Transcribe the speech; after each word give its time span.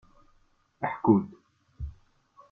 Ḥku-d! 0.91 1.29